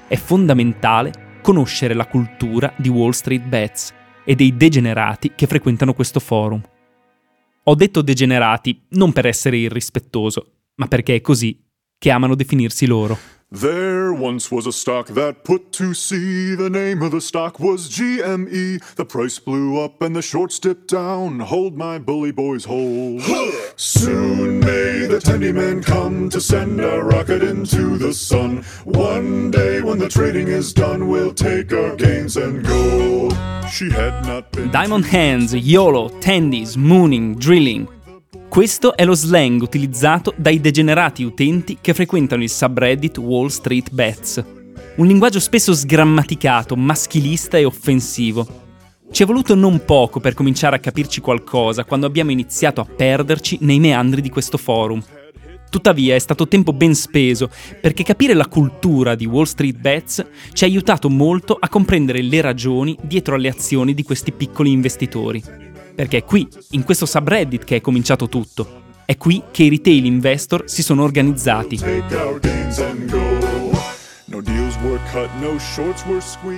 è 0.07 0.17
fondamentale 0.17 1.41
conoscere 1.43 1.95
la 1.95 2.07
cultura 2.07 2.73
di 2.77 2.89
Wall 2.89 3.11
Street 3.11 3.45
Bets 3.45 3.95
e 4.25 4.35
dei 4.35 4.57
degenerati 4.57 5.33
che 5.35 5.47
frequentano 5.47 5.95
questo 5.95 6.21
forum. 6.21 6.61
Ho 7.65 7.75
detto 7.75 8.03
degenerati 8.03 8.85
non 8.91 9.13
per 9.13 9.27
essere 9.27 9.57
irrispettoso, 9.57 10.53
ma 10.77 10.87
perché 10.87 11.17
è 11.17 11.21
così 11.21 11.59
che 11.99 12.11
amano 12.11 12.35
definirsi 12.35 12.87
loro. 12.87 13.19
There 13.51 14.13
once 14.13 14.51
was 14.53 14.67
a 14.67 14.73
stock 14.73 15.15
that 15.15 15.43
put 15.43 15.73
to 15.79 15.95
sea. 15.95 16.55
The 16.55 16.69
name 16.69 17.01
of 17.01 17.13
the 17.13 17.21
stock 17.21 17.59
was 17.59 17.89
GME. 17.89 18.95
The 18.97 19.07
price 19.07 19.39
blew 19.39 19.81
up 19.83 20.03
and 20.03 20.15
the 20.15 20.21
shorts 20.21 20.59
dipped 20.59 20.89
down. 20.89 21.41
Hold 21.41 21.75
my 21.75 21.99
bully 21.99 22.31
boys, 22.31 22.67
hold. 22.67 23.23
Soon 23.77 24.61
may 24.61 25.07
the 25.07 25.19
tendy 25.19 25.55
man 25.55 25.83
come 25.83 26.29
to 26.29 26.43
send 26.43 26.79
a 26.81 27.03
rocket 27.03 27.43
into 27.43 27.97
the 27.97 28.13
sun. 28.13 28.65
One 28.85 29.51
day 29.51 29.81
when 29.81 29.99
the 29.99 30.11
trading 30.11 30.49
is 30.49 30.75
done, 30.75 31.09
we'll 31.09 31.33
take 31.33 31.73
our 31.73 31.97
gains 31.97 32.37
and 32.37 32.63
go. 32.63 33.31
She 33.71 33.91
had 33.91 34.27
not 34.27 34.53
been. 34.53 34.71
Diamond 34.71 35.07
Hands, 35.07 35.55
YOLO, 35.55 36.11
Tendies, 36.21 36.77
Mooning, 36.77 37.37
Drilling. 37.37 37.89
Questo 38.49 38.97
è 38.97 39.05
lo 39.05 39.15
slang 39.15 39.61
utilizzato 39.61 40.33
dai 40.35 40.59
degenerati 40.59 41.23
utenti 41.23 41.79
che 41.81 41.93
frequentano 41.93 42.43
il 42.43 42.49
subreddit 42.49 43.19
Wall 43.19 43.49
Street 43.49 43.91
Bets. 43.91 44.43
Un 44.97 45.07
linguaggio 45.07 45.39
spesso 45.39 45.75
sgrammaticato, 45.75 46.75
maschilista 46.75 47.59
e 47.59 47.67
offensivo. 47.67 48.67
Ci 49.13 49.23
è 49.23 49.27
voluto 49.27 49.55
non 49.55 49.85
poco 49.85 50.19
per 50.19 50.35
cominciare 50.35 50.77
a 50.77 50.81
capirci 50.81 51.21
qualcosa 51.21 51.85
quando 51.85 52.07
abbiamo 52.07 52.31
iniziato 52.31 52.81
a 52.81 52.87
perderci 52.87 53.59
nei 53.61 53.79
meandri 53.79 54.23
di 54.23 54.31
questo 54.31 54.57
forum. 54.57 55.01
Tuttavia 55.71 56.15
è 56.15 56.19
stato 56.19 56.49
tempo 56.49 56.73
ben 56.73 56.95
speso 56.95 57.51
perché 57.81 58.03
capire 58.03 58.33
la 58.33 58.47
cultura 58.47 59.15
di 59.15 59.27
Wall 59.27 59.45
Street 59.45 59.79
Bets 59.79 60.27
ci 60.55 60.65
ha 60.65 60.67
aiutato 60.67 61.11
molto 61.11 61.57
a 61.61 61.69
comprendere 61.69 62.23
le 62.23 62.41
ragioni 62.41 62.97
dietro 63.03 63.35
alle 63.35 63.49
azioni 63.49 63.93
di 63.93 64.03
questi 64.03 64.33
piccoli 64.33 64.73
investitori 64.73 65.68
perché 65.99 66.19
è 66.19 66.25
qui, 66.25 66.49
in 66.71 66.85
questo 66.85 67.07
subreddit, 67.07 67.65
che 67.65 67.75
è 67.75 67.81
cominciato 67.81 68.29
tutto. 68.29 68.83
È 69.05 69.17
qui 69.17 69.43
che 69.51 69.65
i 69.65 69.69
retail 69.69 70.05
investor 70.05 70.63
si 70.67 70.85
sono 70.85 71.03
organizzati. 71.03 71.77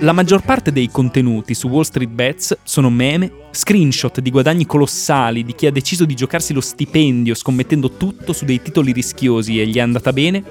La 0.01 0.11
maggior 0.11 0.43
parte 0.43 0.71
dei 0.71 0.91
contenuti 0.91 1.55
su 1.55 1.69
Wall 1.69 1.81
Street 1.81 2.11
Bets 2.11 2.59
sono 2.61 2.91
meme, 2.91 3.31
screenshot 3.49 4.19
di 4.19 4.29
guadagni 4.29 4.67
colossali 4.67 5.43
di 5.43 5.55
chi 5.55 5.65
ha 5.65 5.71
deciso 5.71 6.05
di 6.05 6.13
giocarsi 6.13 6.53
lo 6.53 6.61
stipendio 6.61 7.33
scommettendo 7.33 7.93
tutto 7.93 8.33
su 8.33 8.45
dei 8.45 8.61
titoli 8.61 8.91
rischiosi 8.91 9.59
e 9.59 9.65
gli 9.65 9.77
è 9.77 9.81
andata 9.81 10.13
bene, 10.13 10.43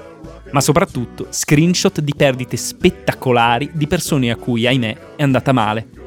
ma 0.51 0.59
soprattutto 0.59 1.27
screenshot 1.29 2.01
di 2.01 2.13
perdite 2.13 2.57
spettacolari 2.57 3.69
di 3.71 3.87
persone 3.87 4.31
a 4.31 4.35
cui, 4.35 4.67
ahimè, 4.67 4.97
è 5.15 5.23
andata 5.23 5.53
male. 5.53 6.00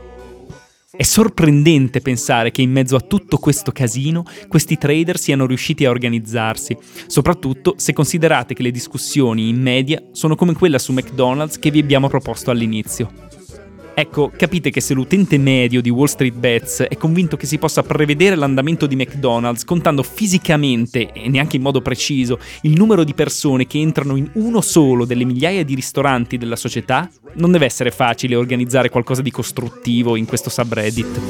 È 0.97 1.03
sorprendente 1.03 2.01
pensare 2.01 2.53
che 2.53 2.63
in 2.63 2.71
mezzo 2.71 2.95
a 2.95 3.01
tutto 3.01 3.39
questo 3.39 3.73
casino 3.73 4.23
questi 4.47 4.79
trader 4.79 5.19
siano 5.19 5.45
riusciti 5.45 5.85
a 5.85 5.91
organizzarsi, 5.91 6.77
soprattutto 7.09 7.75
se 7.77 7.93
considerate 7.93 8.55
che 8.55 8.63
le 8.63 8.71
discussioni 8.71 9.49
in 9.49 9.61
media 9.61 10.01
sono 10.13 10.37
come 10.37 10.55
quella 10.55 10.79
su 10.79 10.93
McDonald's 10.93 11.59
che 11.59 11.73
vi 11.73 11.81
abbiamo 11.81 12.09
proposto 12.09 12.53
all'inizio. 12.53 13.34
Ecco, 13.97 14.33
capite 14.37 14.71
che 14.71 14.81
se 14.81 14.93
l'utente 14.93 15.39
medio 15.39 15.81
di 15.81 15.89
Wall 15.89 16.07
Street 16.07 16.35
Bets 16.35 16.83
è 16.83 16.97
convinto 16.97 17.37
che 17.37 17.47
si 17.47 17.59
possa 17.59 17.85
prevedere 17.85 18.35
l'andamento 18.35 18.87
di 18.87 18.97
McDonald's 18.97 19.65
contando 19.65 20.03
fisicamente 20.03 21.13
e 21.13 21.29
neanche 21.29 21.57
in 21.57 21.63
modo 21.63 21.81
preciso 21.81 22.41
il 22.63 22.77
numero 22.77 23.05
di 23.05 23.15
persone 23.15 23.69
che 23.69 23.79
entrano 23.79 24.17
in 24.17 24.29
uno 24.35 24.61
solo 24.61 25.05
delle 25.05 25.25
migliaia 25.25 25.63
di 25.65 25.77
ristoranti 25.77 26.39
della 26.39 26.57
società, 26.57 27.09
non 27.35 27.53
deve 27.53 27.67
essere 27.67 27.93
facile 27.93 28.35
organizzare 28.35 28.89
qualcosa 28.89 29.23
di 29.23 29.31
costruttivo 29.31 30.17
in 30.17 30.27
questo 30.27 30.51
subreddit. 30.51 31.21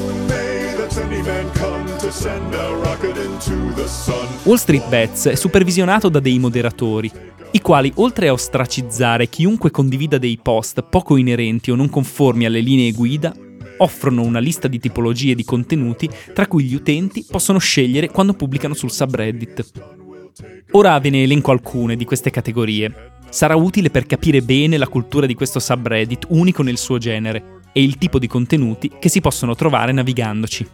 Wall 4.43 4.57
Street 4.57 4.87
Bets 4.87 5.27
è 5.27 5.35
supervisionato 5.35 6.09
da 6.09 6.19
dei 6.19 6.39
moderatori, 6.39 7.11
i 7.51 7.61
quali, 7.61 7.91
oltre 7.95 8.27
a 8.27 8.33
ostracizzare 8.33 9.29
chiunque 9.29 9.71
condivida 9.71 10.17
dei 10.17 10.39
post 10.41 10.81
poco 10.81 11.15
inerenti 11.17 11.71
o 11.71 11.75
non 11.75 11.89
conformi 11.89 12.45
alle 12.45 12.59
linee 12.61 12.91
guida, 12.91 13.33
offrono 13.77 14.23
una 14.23 14.39
lista 14.39 14.67
di 14.67 14.79
tipologie 14.79 15.35
di 15.35 15.43
contenuti 15.43 16.09
tra 16.33 16.47
cui 16.47 16.63
gli 16.63 16.73
utenti 16.73 17.25
possono 17.29 17.59
scegliere 17.59 18.09
quando 18.09 18.33
pubblicano 18.33 18.73
sul 18.73 18.91
subreddit. 18.91 19.71
Ora 20.71 20.99
ve 20.99 21.11
ne 21.11 21.23
elenco 21.23 21.51
alcune 21.51 21.95
di 21.95 22.05
queste 22.05 22.31
categorie. 22.31 23.13
Sarà 23.29 23.55
utile 23.55 23.89
per 23.89 24.05
capire 24.05 24.41
bene 24.41 24.77
la 24.77 24.87
cultura 24.87 25.25
di 25.27 25.35
questo 25.35 25.59
subreddit 25.59 26.25
unico 26.29 26.61
nel 26.61 26.77
suo 26.77 26.97
genere 26.97 27.61
e 27.71 27.83
il 27.83 27.97
tipo 27.97 28.19
di 28.19 28.27
contenuti 28.27 28.91
che 28.99 29.09
si 29.09 29.21
possono 29.21 29.55
trovare 29.55 29.91
navigandoci. 29.91 30.67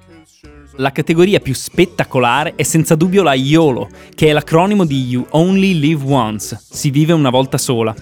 La 0.78 0.94
categoria 0.94 1.40
più 1.40 1.54
spettacolare 1.54 2.56
è 2.56 2.63
senza 2.63 2.96
dubbio 2.96 3.24
la 3.24 3.34
YOLO, 3.34 3.90
che 4.16 4.30
è 4.30 4.32
l'acronimo 4.32 4.86
di 4.86 5.06
You 5.06 5.25
Only 5.32 5.78
Live 5.78 6.04
Once, 6.06 6.58
si 6.70 6.90
vive 6.90 7.12
una 7.12 7.30
volta 7.30 7.58
sola. 7.58 7.94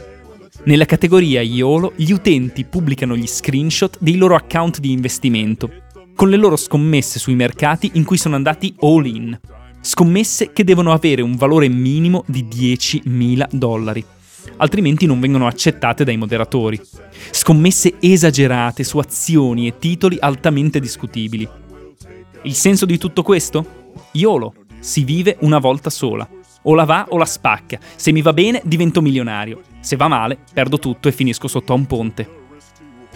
Nella 0.65 0.85
categoria 0.85 1.41
YOLO 1.41 1.93
gli 1.95 2.11
utenti 2.11 2.65
pubblicano 2.65 3.15
gli 3.15 3.25
screenshot 3.25 3.97
dei 3.99 4.17
loro 4.17 4.35
account 4.35 4.79
di 4.79 4.91
investimento, 4.91 5.71
con 6.15 6.29
le 6.29 6.37
loro 6.37 6.55
scommesse 6.55 7.17
sui 7.17 7.33
mercati 7.33 7.91
in 7.93 8.03
cui 8.03 8.17
sono 8.17 8.35
andati 8.35 8.75
all 8.81 9.05
in. 9.05 9.39
Scommesse 9.81 10.51
che 10.53 10.63
devono 10.63 10.91
avere 10.91 11.23
un 11.23 11.35
valore 11.35 11.69
minimo 11.69 12.23
di 12.27 12.45
10.000 12.45 13.47
dollari, 13.51 14.05
altrimenti 14.57 15.07
non 15.07 15.19
vengono 15.19 15.47
accettate 15.47 16.03
dai 16.03 16.17
moderatori. 16.17 16.79
Scommesse 17.31 17.95
esagerate 17.99 18.83
su 18.83 18.99
azioni 18.99 19.65
e 19.67 19.79
titoli 19.79 20.17
altamente 20.19 20.79
discutibili. 20.79 21.58
Il 22.43 22.53
senso 22.53 22.85
di 22.85 22.97
tutto 22.97 23.21
questo? 23.21 23.91
YOLO, 24.13 24.53
si 24.79 25.03
vive 25.03 25.37
una 25.41 25.59
volta 25.59 25.89
sola. 25.89 26.27
O 26.63 26.73
la 26.73 26.85
va 26.85 27.05
o 27.09 27.17
la 27.17 27.25
spacca. 27.25 27.79
Se 27.95 28.11
mi 28.11 28.21
va 28.21 28.33
bene 28.33 28.61
divento 28.63 29.01
milionario. 29.01 29.61
Se 29.81 29.95
va 29.95 30.07
male 30.07 30.37
perdo 30.53 30.79
tutto 30.79 31.07
e 31.07 31.11
finisco 31.11 31.47
sotto 31.47 31.73
a 31.73 31.75
un 31.75 31.85
ponte. 31.85 32.37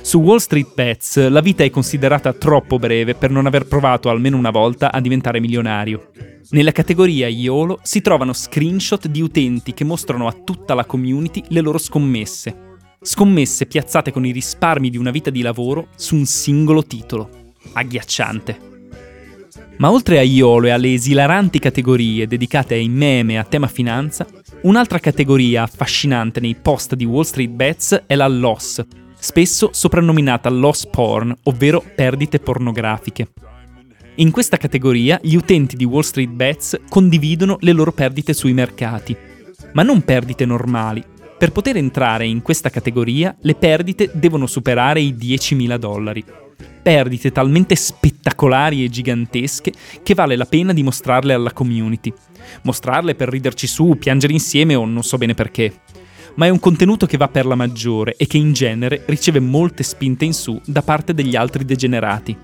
Su 0.01 0.19
Wall 0.19 0.37
Street 0.37 0.73
Bets 0.73 1.29
la 1.29 1.39
vita 1.39 1.63
è 1.63 1.69
considerata 1.69 2.33
troppo 2.33 2.77
breve 2.77 3.15
per 3.15 3.31
non 3.31 3.45
aver 3.45 3.65
provato 3.65 4.09
almeno 4.09 4.37
una 4.37 4.51
volta 4.51 4.91
a 4.91 4.99
diventare 4.99 5.39
milionario. 5.39 6.11
Nella 6.49 6.73
categoria 6.73 7.29
YOLO 7.29 7.79
si 7.81 8.01
trovano 8.01 8.33
screenshot 8.33 9.07
di 9.07 9.21
utenti 9.21 9.73
che 9.73 9.85
mostrano 9.85 10.27
a 10.27 10.33
tutta 10.33 10.73
la 10.73 10.85
community 10.85 11.43
le 11.47 11.61
loro 11.61 11.77
scommesse. 11.77 12.71
Scommesse 13.01 13.65
piazzate 13.65 14.11
con 14.11 14.25
i 14.25 14.31
risparmi 14.31 14.89
di 14.89 14.97
una 14.97 15.11
vita 15.11 15.29
di 15.29 15.41
lavoro 15.41 15.87
su 15.95 16.15
un 16.15 16.25
singolo 16.25 16.83
titolo. 16.83 17.29
Agghiacciante. 17.71 18.72
Ma 19.83 19.91
oltre 19.91 20.17
a 20.17 20.21
Iolo 20.21 20.67
e 20.67 20.69
alle 20.69 20.93
esilaranti 20.93 21.59
categorie 21.59 22.25
dedicate 22.25 22.75
ai 22.75 22.87
meme 22.87 23.37
a 23.37 23.43
tema 23.43 23.67
finanza, 23.67 24.25
Un'altra 24.63 24.97
categoria 24.97 25.63
affascinante 25.63 26.39
nei 26.39 26.55
post 26.55 26.95
di 26.95 27.03
Wall 27.03 27.23
Street 27.23 27.49
Bets 27.49 28.03
è 28.07 28.15
la 28.15 28.29
loss, 28.29 28.81
spesso 29.13 29.71
soprannominata 29.73 30.49
loss 30.49 30.87
porn, 30.87 31.35
ovvero 31.43 31.83
perdite 31.95 32.39
pornografiche. 32.39 33.27
In 34.15 34.31
questa 34.31 34.55
categoria 34.55 35.19
gli 35.21 35.35
utenti 35.35 35.75
di 35.75 35.83
Wall 35.83 36.03
Street 36.03 36.29
Bets 36.29 36.79
condividono 36.87 37.57
le 37.59 37.73
loro 37.73 37.91
perdite 37.91 38.31
sui 38.31 38.53
mercati, 38.53 39.13
ma 39.73 39.83
non 39.83 40.01
perdite 40.03 40.45
normali. 40.45 41.03
Per 41.37 41.51
poter 41.51 41.75
entrare 41.75 42.25
in 42.25 42.41
questa 42.41 42.69
categoria 42.69 43.35
le 43.41 43.55
perdite 43.55 44.11
devono 44.13 44.47
superare 44.47 45.01
i 45.01 45.13
10.000 45.13 45.75
dollari. 45.75 46.23
Perdite 46.81 47.31
talmente 47.31 47.75
spettacolari 47.75 48.83
e 48.83 48.89
gigantesche 48.89 49.71
che 50.01 50.13
vale 50.13 50.35
la 50.35 50.45
pena 50.45 50.73
di 50.73 50.83
mostrarle 50.83 51.33
alla 51.33 51.53
community 51.53 52.13
mostrarle 52.63 53.15
per 53.15 53.29
riderci 53.29 53.67
su, 53.67 53.95
piangere 53.97 54.33
insieme 54.33 54.75
o 54.75 54.85
non 54.85 55.03
so 55.03 55.17
bene 55.17 55.33
perché. 55.33 55.81
Ma 56.35 56.47
è 56.47 56.49
un 56.49 56.59
contenuto 56.59 57.05
che 57.05 57.17
va 57.17 57.27
per 57.27 57.45
la 57.45 57.55
maggiore 57.55 58.15
e 58.15 58.25
che 58.25 58.37
in 58.37 58.53
genere 58.53 59.03
riceve 59.05 59.39
molte 59.39 59.83
spinte 59.83 60.25
in 60.25 60.33
su 60.33 60.59
da 60.65 60.81
parte 60.81 61.13
degli 61.13 61.35
altri 61.35 61.63
degenerati. 61.63 62.35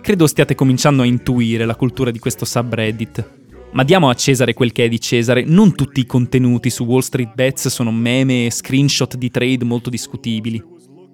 Credo 0.00 0.26
stiate 0.26 0.54
cominciando 0.54 1.02
a 1.02 1.06
intuire 1.06 1.64
la 1.64 1.76
cultura 1.76 2.10
di 2.10 2.18
questo 2.18 2.44
subreddit. 2.44 3.34
Ma 3.72 3.82
diamo 3.82 4.08
a 4.08 4.14
Cesare 4.14 4.54
quel 4.54 4.72
che 4.72 4.84
è 4.84 4.88
di 4.88 5.00
Cesare, 5.00 5.44
non 5.44 5.74
tutti 5.74 6.00
i 6.00 6.06
contenuti 6.06 6.70
su 6.70 6.84
Wall 6.84 7.00
Street 7.00 7.34
Bets 7.34 7.68
sono 7.68 7.92
meme 7.92 8.46
e 8.46 8.50
screenshot 8.50 9.16
di 9.16 9.30
trade 9.30 9.64
molto 9.64 9.90
discutibili. 9.90 10.62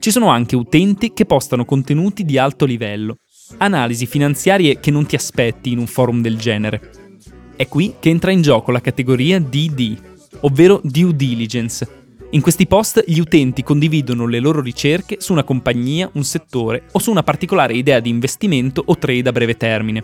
Ci 0.02 0.10
sono 0.10 0.30
anche 0.30 0.56
utenti 0.56 1.12
che 1.12 1.26
postano 1.26 1.64
contenuti 1.64 2.24
di 2.24 2.36
alto 2.36 2.64
livello, 2.64 3.18
analisi 3.58 4.04
finanziarie 4.04 4.80
che 4.80 4.90
non 4.90 5.06
ti 5.06 5.14
aspetti 5.14 5.70
in 5.70 5.78
un 5.78 5.86
forum 5.86 6.20
del 6.20 6.36
genere. 6.36 6.90
È 7.54 7.68
qui 7.68 7.94
che 8.00 8.10
entra 8.10 8.32
in 8.32 8.42
gioco 8.42 8.72
la 8.72 8.80
categoria 8.80 9.38
DD, 9.38 9.96
ovvero 10.40 10.80
due 10.82 11.14
diligence. 11.14 11.86
In 12.30 12.40
questi 12.40 12.66
post 12.66 13.04
gli 13.06 13.20
utenti 13.20 13.62
condividono 13.62 14.26
le 14.26 14.40
loro 14.40 14.60
ricerche 14.60 15.18
su 15.20 15.30
una 15.30 15.44
compagnia, 15.44 16.10
un 16.14 16.24
settore 16.24 16.86
o 16.90 16.98
su 16.98 17.12
una 17.12 17.22
particolare 17.22 17.74
idea 17.74 18.00
di 18.00 18.10
investimento 18.10 18.82
o 18.84 18.98
trade 18.98 19.28
a 19.28 19.32
breve 19.32 19.56
termine. 19.56 20.02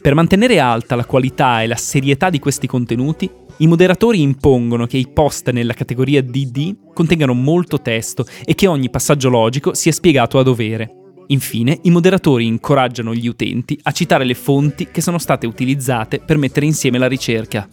Per 0.00 0.14
mantenere 0.14 0.60
alta 0.60 0.94
la 0.94 1.04
qualità 1.04 1.62
e 1.62 1.66
la 1.66 1.74
serietà 1.74 2.30
di 2.30 2.38
questi 2.38 2.68
contenuti, 2.68 3.28
i 3.58 3.66
moderatori 3.66 4.20
impongono 4.20 4.86
che 4.86 4.96
i 4.96 5.08
post 5.12 5.50
nella 5.50 5.74
categoria 5.74 6.22
DD 6.22 6.92
contengano 6.92 7.34
molto 7.34 7.80
testo 7.80 8.24
e 8.44 8.54
che 8.54 8.66
ogni 8.66 8.90
passaggio 8.90 9.28
logico 9.28 9.74
sia 9.74 9.92
spiegato 9.92 10.38
a 10.38 10.42
dovere. 10.42 10.96
Infine, 11.28 11.78
i 11.82 11.90
moderatori 11.90 12.46
incoraggiano 12.46 13.14
gli 13.14 13.28
utenti 13.28 13.78
a 13.82 13.92
citare 13.92 14.24
le 14.24 14.34
fonti 14.34 14.88
che 14.90 15.00
sono 15.00 15.18
state 15.18 15.46
utilizzate 15.46 16.18
per 16.18 16.38
mettere 16.38 16.66
insieme 16.66 16.98
la 16.98 17.06
ricerca. 17.06 17.68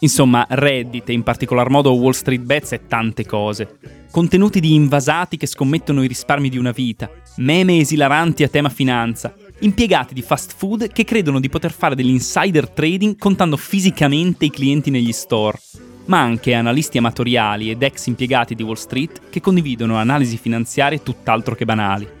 Insomma, 0.00 0.46
Reddit 0.48 1.08
e 1.08 1.12
in 1.12 1.22
particolar 1.22 1.70
modo 1.70 1.92
Wall 1.92 2.12
Street 2.12 2.42
Bets 2.42 2.72
è 2.72 2.86
tante 2.86 3.26
cose. 3.26 3.78
Contenuti 4.10 4.60
di 4.60 4.74
invasati 4.74 5.36
che 5.36 5.46
scommettono 5.46 6.02
i 6.02 6.08
risparmi 6.08 6.48
di 6.48 6.58
una 6.58 6.72
vita, 6.72 7.10
meme 7.36 7.78
esilaranti 7.78 8.42
a 8.42 8.48
tema 8.48 8.68
finanza, 8.68 9.34
impiegati 9.60 10.14
di 10.14 10.22
fast 10.22 10.54
food 10.56 10.92
che 10.92 11.04
credono 11.04 11.40
di 11.40 11.48
poter 11.48 11.72
fare 11.72 11.94
dell'insider 11.94 12.68
trading 12.68 13.16
contando 13.18 13.56
fisicamente 13.56 14.44
i 14.44 14.50
clienti 14.50 14.90
negli 14.90 15.12
store, 15.12 15.58
ma 16.06 16.20
anche 16.20 16.54
analisti 16.54 16.98
amatoriali 16.98 17.70
ed 17.70 17.82
ex 17.82 18.06
impiegati 18.06 18.54
di 18.54 18.62
Wall 18.62 18.74
Street 18.74 19.20
che 19.30 19.40
condividono 19.40 19.96
analisi 19.96 20.36
finanziarie 20.36 21.02
tutt'altro 21.02 21.54
che 21.54 21.64
banali. 21.64 22.18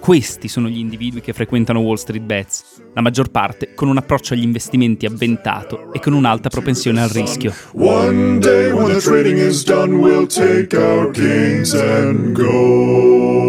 Questi 0.00 0.46
sono 0.46 0.68
gli 0.68 0.78
individui 0.78 1.20
che 1.20 1.32
frequentano 1.32 1.80
Wall 1.80 1.96
Street 1.96 2.22
Bets, 2.22 2.82
la 2.94 3.00
maggior 3.00 3.30
parte 3.30 3.74
con 3.74 3.88
un 3.88 3.96
approccio 3.96 4.34
agli 4.34 4.44
investimenti 4.44 5.06
avventato 5.06 5.92
e 5.92 5.98
con 5.98 6.12
un'alta 6.12 6.48
propensione 6.48 7.02
al 7.02 7.08
rischio. 7.08 7.52
Done, 9.64 9.94
we'll 9.94 10.26
take 10.26 10.76
our 10.76 11.10
gains 11.10 11.74
and 11.74 12.32
go. 12.32 13.47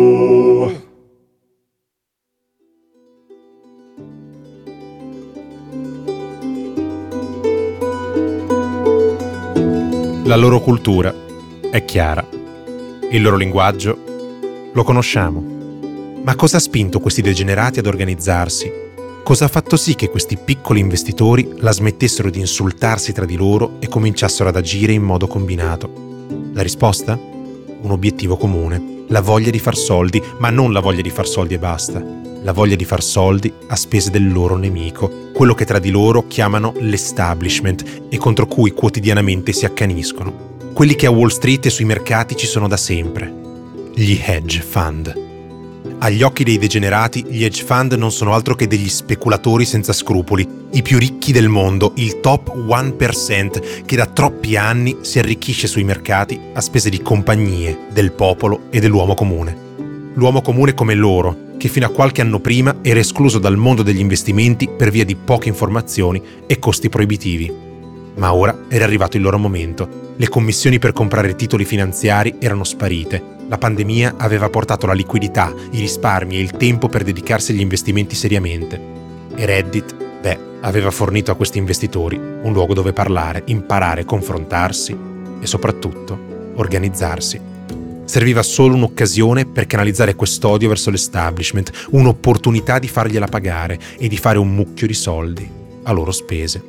La 10.29 10.35
loro 10.35 10.61
cultura 10.61 11.11
è 11.71 11.83
chiara. 11.85 12.23
Il 13.09 13.19
loro 13.19 13.35
linguaggio 13.35 14.69
lo 14.71 14.83
conosciamo. 14.83 15.43
Ma 16.23 16.35
cosa 16.35 16.57
ha 16.57 16.59
spinto 16.59 16.99
questi 16.99 17.23
degenerati 17.23 17.79
ad 17.79 17.87
organizzarsi? 17.87 18.71
Cosa 19.23 19.45
ha 19.45 19.47
fatto 19.47 19.75
sì 19.75 19.95
che 19.95 20.07
questi 20.07 20.37
piccoli 20.37 20.81
investitori 20.81 21.53
la 21.57 21.71
smettessero 21.71 22.29
di 22.29 22.37
insultarsi 22.37 23.11
tra 23.11 23.25
di 23.25 23.37
loro 23.37 23.77
e 23.79 23.87
cominciassero 23.87 24.49
ad 24.49 24.55
agire 24.55 24.93
in 24.93 25.01
modo 25.01 25.25
combinato? 25.25 25.91
La 26.53 26.61
risposta? 26.61 27.17
Un 27.17 27.89
obiettivo 27.89 28.37
comune, 28.37 29.05
la 29.07 29.21
voglia 29.21 29.49
di 29.49 29.57
far 29.57 29.75
soldi, 29.75 30.21
ma 30.37 30.51
non 30.51 30.71
la 30.71 30.79
voglia 30.79 31.01
di 31.01 31.09
far 31.09 31.25
soldi 31.25 31.55
e 31.55 31.57
basta, 31.57 32.05
la 32.41 32.53
voglia 32.53 32.75
di 32.75 32.85
far 32.85 33.03
soldi 33.03 33.51
a 33.67 33.75
spese 33.75 34.09
del 34.09 34.31
loro 34.31 34.55
nemico, 34.55 35.29
quello 35.33 35.53
che 35.53 35.65
tra 35.65 35.79
di 35.79 35.89
loro 35.89 36.27
chiamano 36.27 36.73
l'establishment 36.79 38.07
e 38.09 38.17
contro 38.17 38.47
cui 38.47 38.71
quotidianamente 38.71 39.51
si 39.51 39.65
accaniscono, 39.65 40.57
quelli 40.73 40.95
che 40.95 41.05
a 41.05 41.11
Wall 41.11 41.29
Street 41.29 41.65
e 41.65 41.69
sui 41.69 41.85
mercati 41.85 42.35
ci 42.35 42.47
sono 42.47 42.67
da 42.67 42.77
sempre, 42.77 43.33
gli 43.93 44.19
hedge 44.23 44.61
fund. 44.61 45.27
Agli 46.01 46.23
occhi 46.23 46.45
dei 46.45 46.57
degenerati, 46.57 47.25
gli 47.27 47.43
hedge 47.43 47.63
fund 47.63 47.93
non 47.93 48.11
sono 48.11 48.33
altro 48.33 48.55
che 48.55 48.67
degli 48.67 48.87
speculatori 48.87 49.65
senza 49.65 49.91
scrupoli, 49.91 50.47
i 50.71 50.81
più 50.81 50.97
ricchi 50.97 51.33
del 51.33 51.49
mondo, 51.49 51.91
il 51.95 52.21
top 52.21 52.55
1% 52.55 53.83
che 53.85 53.95
da 53.97 54.05
troppi 54.05 54.55
anni 54.55 54.99
si 55.01 55.19
arricchisce 55.19 55.67
sui 55.67 55.83
mercati 55.83 56.39
a 56.53 56.61
spese 56.61 56.89
di 56.89 57.01
compagnie, 57.01 57.87
del 57.91 58.13
popolo 58.13 58.63
e 58.69 58.79
dell'uomo 58.79 59.13
comune. 59.13 59.67
L'uomo 60.13 60.41
comune 60.41 60.73
come 60.73 60.93
loro, 60.95 61.47
che 61.59 61.67
fino 61.67 61.85
a 61.85 61.89
qualche 61.89 62.21
anno 62.21 62.39
prima 62.39 62.77
era 62.81 62.99
escluso 62.99 63.37
dal 63.37 63.57
mondo 63.57 63.83
degli 63.83 63.99
investimenti 63.99 64.67
per 64.67 64.89
via 64.89 65.05
di 65.05 65.15
poche 65.15 65.49
informazioni 65.49 66.19
e 66.47 66.57
costi 66.57 66.89
proibitivi. 66.89 67.53
Ma 68.15 68.33
ora 68.33 68.65
era 68.67 68.85
arrivato 68.85 69.17
il 69.17 69.23
loro 69.23 69.37
momento. 69.37 70.13
Le 70.15 70.27
commissioni 70.27 70.79
per 70.79 70.93
comprare 70.93 71.35
titoli 71.35 71.65
finanziari 71.65 72.37
erano 72.39 72.63
sparite 72.63 73.37
la 73.49 73.57
pandemia 73.57 74.13
aveva 74.17 74.47
portato 74.47 74.85
la 74.85 74.93
liquidità, 74.93 75.51
i 75.71 75.79
risparmi 75.79 76.35
e 76.35 76.39
il 76.39 76.51
tempo 76.51 76.87
per 76.87 77.03
dedicarsi 77.03 77.51
agli 77.51 77.61
investimenti 77.61 78.13
seriamente. 78.13 78.79
E 79.35 79.43
Reddit, 79.43 79.95
beh, 80.21 80.39
aveva 80.61 80.91
fornito 80.91 81.31
a 81.31 81.35
questi 81.35 81.57
investitori 81.57 82.15
un 82.15 82.53
luogo 82.53 82.75
dove 82.75 82.93
parlare, 82.93 83.41
imparare, 83.45 84.05
confrontarsi 84.05 84.95
e 85.41 85.47
soprattutto 85.47 86.53
organizzarsi. 86.57 87.41
Serviva 88.09 88.41
solo 88.41 88.73
un'occasione 88.73 89.45
per 89.45 89.67
canalizzare 89.67 90.15
quest'odio 90.15 90.67
verso 90.67 90.89
l'establishment, 90.89 91.69
un'opportunità 91.91 92.79
di 92.79 92.87
fargliela 92.87 93.27
pagare 93.27 93.79
e 93.99 94.07
di 94.07 94.17
fare 94.17 94.39
un 94.39 94.51
mucchio 94.51 94.87
di 94.87 94.95
soldi 94.95 95.47
a 95.83 95.91
loro 95.91 96.11
spese. 96.11 96.59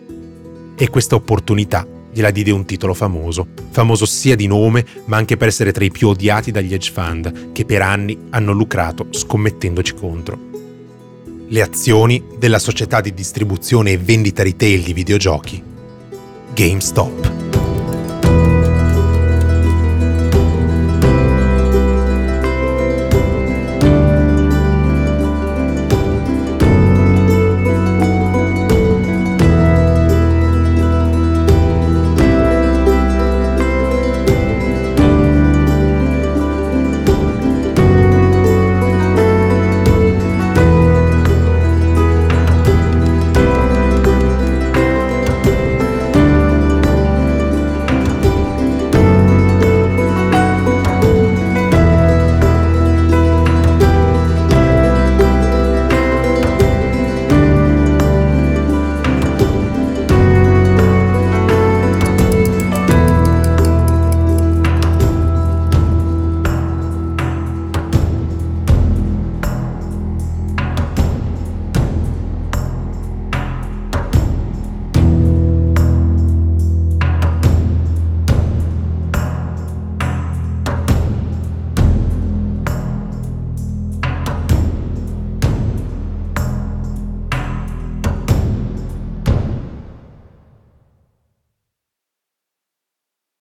E 0.77 0.91
questa 0.91 1.15
opportunità 1.15 1.87
gliela 2.13 2.31
diede 2.31 2.51
un 2.51 2.67
titolo 2.67 2.93
famoso, 2.93 3.47
famoso 3.71 4.05
sia 4.05 4.37
di 4.37 4.47
nome 4.47 4.85
ma 5.07 5.17
anche 5.17 5.39
per 5.39 5.49
essere 5.49 5.73
tra 5.73 5.83
i 5.83 5.91
più 5.91 6.09
odiati 6.09 6.51
dagli 6.51 6.75
hedge 6.75 6.93
fund 6.93 7.53
che 7.53 7.65
per 7.65 7.81
anni 7.81 8.19
hanno 8.29 8.53
lucrato 8.53 9.07
scommettendoci 9.09 9.95
contro. 9.95 10.39
Le 11.49 11.63
azioni 11.63 12.23
della 12.37 12.59
società 12.59 13.01
di 13.01 13.15
distribuzione 13.15 13.93
e 13.93 13.97
vendita 13.97 14.43
retail 14.43 14.83
di 14.83 14.93
videogiochi 14.93 15.63
GameStop. 16.53 17.40